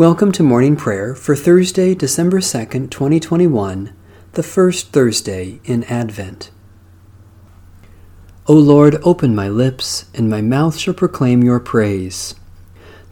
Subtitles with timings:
[0.00, 3.92] Welcome to morning prayer for Thursday, December 2nd, 2021,
[4.32, 6.50] the first Thursday in Advent.
[8.46, 12.34] O Lord, open my lips, and my mouth shall proclaim your praise.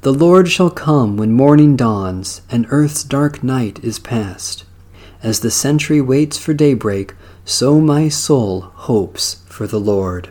[0.00, 4.64] The Lord shall come when morning dawns, and earth's dark night is past.
[5.22, 10.30] As the sentry waits for daybreak, so my soul hopes for the Lord.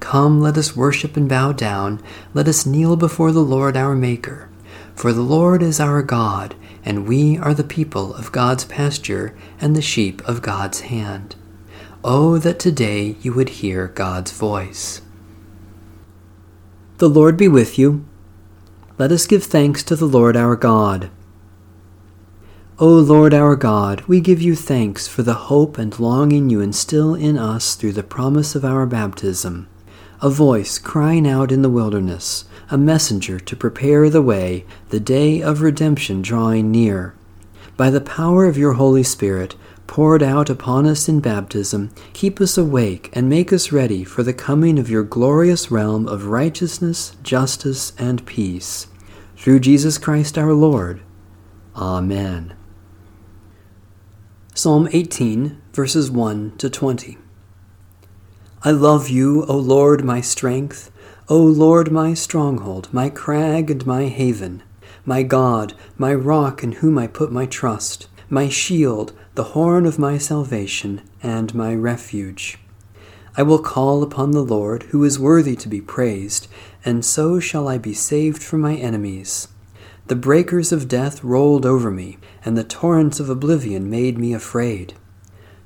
[0.00, 2.02] Come, let us worship and bow down.
[2.34, 4.48] Let us kneel before the Lord our Maker.
[4.94, 9.76] For the Lord is our God, and we are the people of God's pasture and
[9.76, 11.36] the sheep of God's hand.
[12.02, 15.02] Oh, that today you would hear God's voice.
[16.96, 18.04] The Lord be with you.
[18.98, 21.10] Let us give thanks to the Lord our God.
[22.78, 27.14] O Lord our God, we give you thanks for the hope and longing you instill
[27.14, 29.68] in us through the promise of our baptism
[30.22, 35.40] a voice crying out in the wilderness, a messenger to prepare the way, the day
[35.40, 37.14] of redemption drawing near.
[37.76, 42.58] By the power of your Holy Spirit, poured out upon us in baptism, keep us
[42.58, 47.92] awake and make us ready for the coming of your glorious realm of righteousness, justice,
[47.98, 48.86] and peace.
[49.36, 51.00] Through Jesus Christ our Lord.
[51.74, 52.54] Amen.
[54.54, 57.16] Psalm 18, verses 1 to 20.
[58.62, 60.90] I love you, O Lord, my strength,
[61.30, 64.62] O Lord, my stronghold, my crag and my haven,
[65.06, 69.98] my God, my rock in whom I put my trust, my shield, the horn of
[69.98, 72.58] my salvation, and my refuge.
[73.34, 76.46] I will call upon the Lord, who is worthy to be praised,
[76.84, 79.48] and so shall I be saved from my enemies.
[80.08, 84.92] The breakers of death rolled over me, and the torrents of oblivion made me afraid.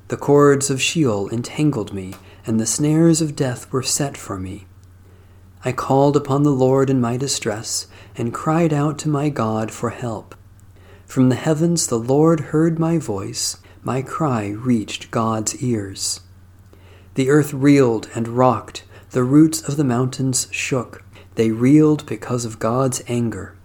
[0.07, 2.13] The cords of Sheol entangled me
[2.45, 4.65] and the snares of death were set for me.
[5.63, 9.89] I called upon the Lord in my distress, and cried out to my God for
[9.89, 10.35] help.
[11.05, 16.21] From the heavens the Lord heard my voice, my cry reached God's ears.
[17.15, 21.03] The earth reeled and rocked, the roots of the mountains shook,
[21.35, 23.55] they reeled because of God's anger.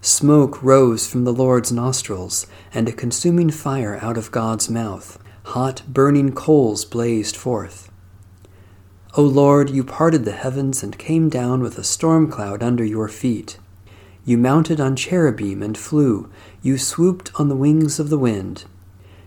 [0.00, 5.18] Smoke rose from the Lord's nostrils, and a consuming fire out of God's mouth.
[5.44, 7.90] Hot, burning coals blazed forth.
[9.18, 13.08] O Lord, you parted the heavens and came down with a storm cloud under your
[13.08, 13.58] feet.
[14.26, 16.30] You mounted on cherubim and flew.
[16.60, 18.66] You swooped on the wings of the wind.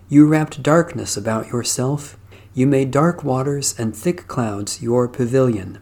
[0.07, 2.19] You wrapped darkness about yourself.
[2.53, 5.79] You made dark waters and thick clouds your pavilion.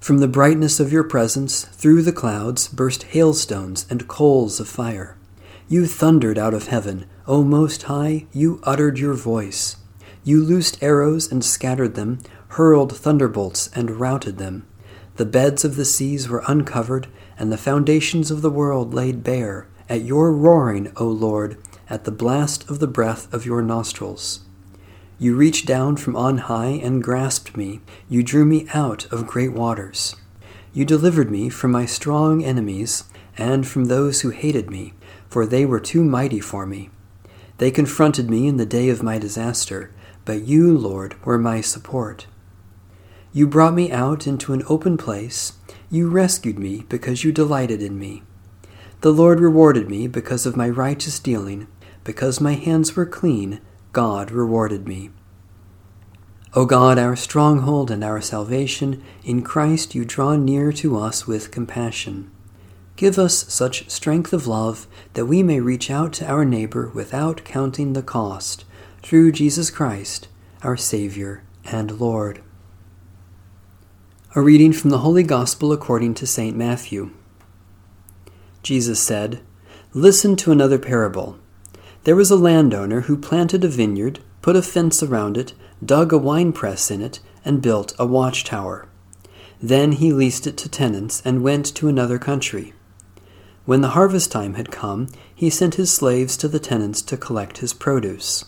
[0.00, 5.16] From the brightness of your presence, through the clouds, burst hailstones and coals of fire.
[5.68, 7.06] You thundered out of heaven.
[7.28, 9.76] O Most High, you uttered your voice.
[10.24, 14.66] You loosed arrows and scattered them hurled thunderbolts and routed them.
[15.16, 19.66] The beds of the seas were uncovered, and the foundations of the world laid bare,
[19.88, 21.56] at your roaring, O Lord,
[21.90, 24.40] at the blast of the breath of your nostrils.
[25.18, 27.80] You reached down from on high and grasped me.
[28.08, 30.14] You drew me out of great waters.
[30.72, 33.04] You delivered me from my strong enemies
[33.36, 34.94] and from those who hated me,
[35.28, 36.90] for they were too mighty for me.
[37.56, 39.90] They confronted me in the day of my disaster,
[40.24, 42.26] but you, Lord, were my support.
[43.32, 45.54] You brought me out into an open place.
[45.90, 48.22] You rescued me because you delighted in me.
[49.00, 51.68] The Lord rewarded me because of my righteous dealing.
[52.04, 53.60] Because my hands were clean,
[53.92, 55.10] God rewarded me.
[56.54, 61.50] O God, our stronghold and our salvation, in Christ you draw near to us with
[61.50, 62.30] compassion.
[62.96, 67.44] Give us such strength of love that we may reach out to our neighbor without
[67.44, 68.64] counting the cost,
[69.02, 70.28] through Jesus Christ,
[70.62, 72.42] our Savior and Lord.
[74.38, 76.56] A reading from the Holy Gospel according to St.
[76.56, 77.10] Matthew.
[78.62, 79.40] Jesus said,
[79.92, 81.40] Listen to another parable.
[82.04, 85.54] There was a landowner who planted a vineyard, put a fence around it,
[85.84, 88.86] dug a winepress in it, and built a watchtower.
[89.60, 92.74] Then he leased it to tenants and went to another country.
[93.64, 97.58] When the harvest time had come, he sent his slaves to the tenants to collect
[97.58, 98.44] his produce.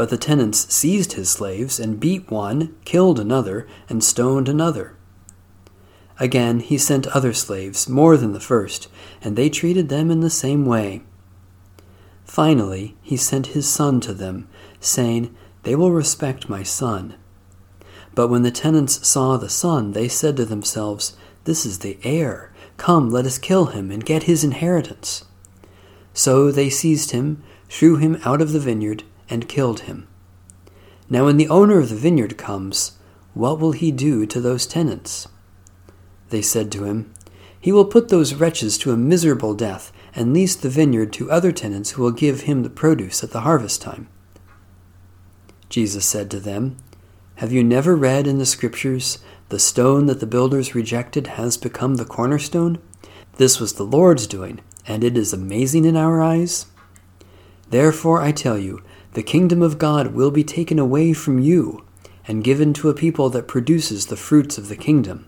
[0.00, 4.96] But the tenants seized his slaves and beat one, killed another, and stoned another.
[6.18, 8.88] Again, he sent other slaves, more than the first,
[9.20, 11.02] and they treated them in the same way.
[12.24, 14.48] Finally, he sent his son to them,
[14.80, 17.16] saying, They will respect my son.
[18.14, 21.14] But when the tenants saw the son, they said to themselves,
[21.44, 22.54] This is the heir.
[22.78, 25.26] Come, let us kill him and get his inheritance.
[26.14, 30.06] So they seized him, threw him out of the vineyard, and killed him.
[31.08, 32.98] Now, when the owner of the vineyard comes,
[33.32, 35.28] what will he do to those tenants?
[36.30, 37.12] They said to him,
[37.60, 41.52] He will put those wretches to a miserable death, and lease the vineyard to other
[41.52, 44.08] tenants who will give him the produce at the harvest time.
[45.68, 46.76] Jesus said to them,
[47.36, 49.18] Have you never read in the Scriptures,
[49.50, 52.78] The stone that the builders rejected has become the cornerstone?
[53.36, 56.66] This was the Lord's doing, and it is amazing in our eyes.
[57.68, 61.84] Therefore I tell you, the kingdom of God will be taken away from you
[62.28, 65.26] and given to a people that produces the fruits of the kingdom.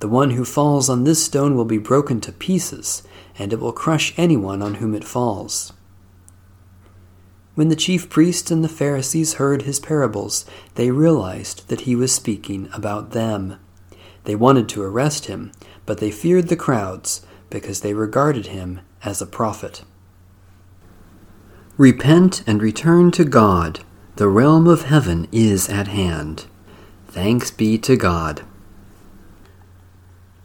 [0.00, 3.02] The one who falls on this stone will be broken to pieces,
[3.38, 5.72] and it will crush anyone on whom it falls.
[7.54, 10.44] When the chief priests and the Pharisees heard his parables,
[10.74, 13.58] they realized that he was speaking about them.
[14.24, 15.52] They wanted to arrest him,
[15.86, 19.82] but they feared the crowds because they regarded him as a prophet.
[21.78, 23.80] Repent and return to God.
[24.16, 26.46] The realm of heaven is at hand.
[27.08, 28.42] Thanks be to God.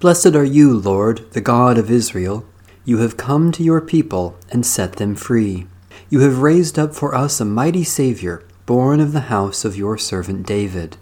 [0.01, 2.45] Blessed are you, Lord, the God of Israel.
[2.83, 5.68] You have come to your people and set them free.
[6.10, 9.98] You have raised up for us a mighty Savior, born of the house of your
[9.98, 10.98] servant David.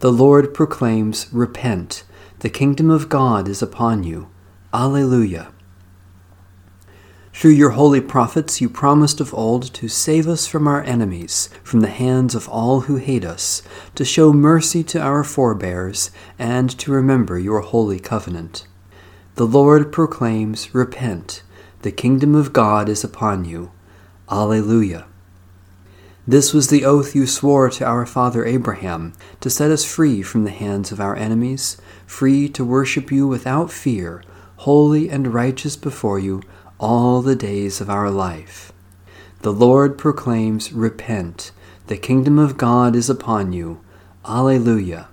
[0.00, 2.02] The Lord proclaims, Repent,
[2.40, 4.28] the kingdom of God is upon you.
[4.74, 5.52] Alleluia.
[7.46, 11.78] Through your holy prophets, you promised of old to save us from our enemies, from
[11.78, 13.62] the hands of all who hate us,
[13.94, 16.10] to show mercy to our forebears,
[16.40, 18.66] and to remember your holy covenant.
[19.36, 21.44] The Lord proclaims, Repent,
[21.82, 23.70] the kingdom of God is upon you.
[24.28, 25.06] Alleluia.
[26.26, 30.42] This was the oath you swore to our father Abraham, to set us free from
[30.42, 31.76] the hands of our enemies,
[32.08, 34.24] free to worship you without fear,
[34.56, 36.42] holy and righteous before you
[36.78, 38.72] all the days of our life.
[39.40, 41.52] The Lord proclaims, Repent,
[41.86, 43.80] the kingdom of God is upon you.
[44.24, 45.08] Alleluia.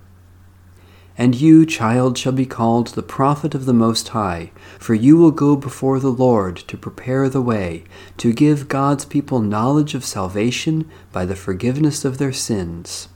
[1.16, 4.50] And you, child, shall be called the prophet of the Most High,
[4.80, 7.84] for you will go before the Lord to prepare the way,
[8.16, 13.08] to give God's people knowledge of salvation by the forgiveness of their sins.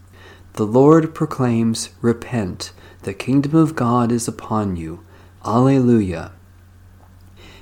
[0.52, 2.72] The Lord proclaims, Repent,
[3.02, 5.04] the kingdom of God is upon you.
[5.44, 6.32] Alleluia.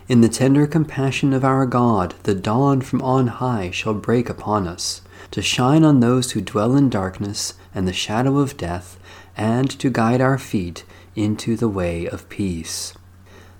[0.08, 4.68] In the tender compassion of our God, the dawn from on high shall break upon
[4.68, 9.00] us, to shine on those who dwell in darkness and the shadow of death,
[9.36, 10.84] and to guide our feet
[11.16, 12.94] into the way of peace.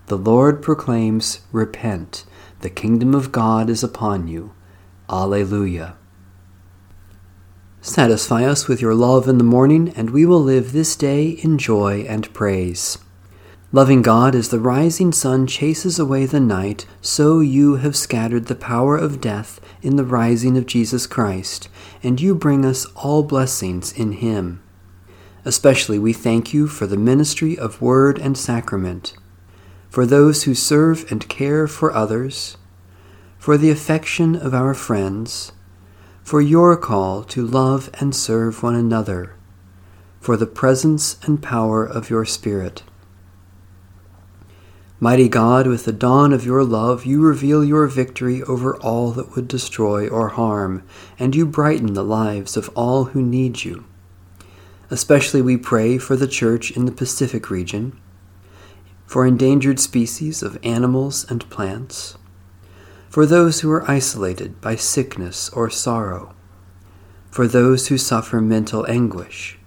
[0.06, 2.24] The Lord proclaims, Repent,
[2.60, 4.54] the kingdom of God is upon you.
[5.10, 5.96] Alleluia.
[7.80, 11.58] Satisfy us with your love in the morning, and we will live this day in
[11.58, 12.98] joy and praise.
[13.72, 18.54] Loving God, as the rising sun chases away the night, so you have scattered the
[18.54, 21.68] power of death in the rising of Jesus Christ,
[22.00, 24.62] and you bring us all blessings in Him.
[25.44, 29.14] Especially we thank you for the ministry of word and sacrament,
[29.90, 32.56] for those who serve and care for others,
[33.36, 35.50] for the affection of our friends,
[36.22, 39.34] for your call to love and serve one another,
[40.20, 42.84] for the presence and power of your Spirit.
[44.98, 49.36] Mighty God, with the dawn of your love, you reveal your victory over all that
[49.36, 50.84] would destroy or harm,
[51.18, 53.84] and you brighten the lives of all who need you.
[54.88, 58.00] Especially we pray for the Church in the Pacific region,
[59.04, 62.16] for endangered species of animals and plants,
[63.10, 66.34] for those who are isolated by sickness or sorrow,
[67.30, 69.58] for those who suffer mental anguish,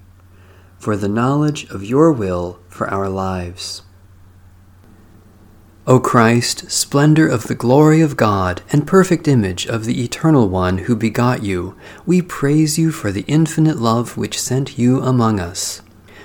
[0.79, 3.83] for the knowledge of your will for our lives.
[5.89, 10.77] O Christ, splendor of the glory of God, and perfect image of the Eternal One
[10.77, 15.81] who begot you, we praise you for the infinite love which sent you among us.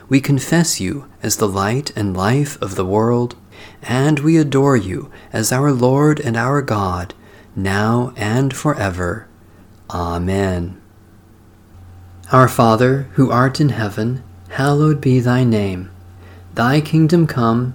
[0.06, 3.36] We confess you as the light and life of the world,
[3.82, 7.14] and we adore you as our Lord and our God,
[7.56, 9.26] now and forever.
[9.88, 10.78] Amen.
[12.30, 15.90] Our Father, who art in heaven, hallowed be thy name.
[16.52, 17.74] Thy kingdom come,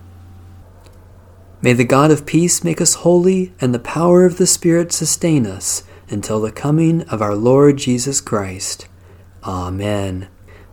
[1.63, 5.45] May the God of peace make us holy, and the power of the Spirit sustain
[5.45, 8.87] us until the coming of our Lord Jesus Christ.
[9.43, 10.27] Amen.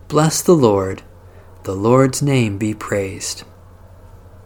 [0.08, 1.02] Bless the Lord.
[1.64, 3.44] The Lord's name be praised.